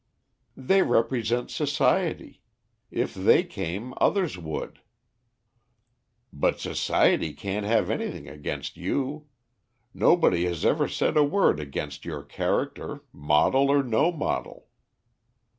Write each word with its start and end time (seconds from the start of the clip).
"They 0.57 0.81
represent 0.81 1.51
society. 1.51 2.41
If 2.89 3.13
they 3.13 3.43
came, 3.43 3.93
others 4.01 4.35
would." 4.35 4.79
"But 6.33 6.59
society 6.59 7.33
can't 7.33 7.67
have 7.67 7.91
anything 7.91 8.27
against 8.27 8.77
you. 8.77 9.27
Nobody 9.93 10.45
has 10.45 10.65
ever 10.65 10.87
said 10.87 11.17
a 11.17 11.23
word 11.23 11.59
against 11.59 12.03
your 12.03 12.23
character, 12.23 13.01
model 13.13 13.69
or 13.69 13.83
no 13.83 14.11
model." 14.11 14.69